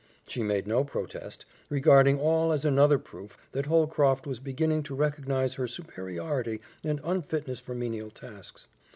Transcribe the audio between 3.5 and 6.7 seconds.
that Holcroft was beginning to recognize her superiority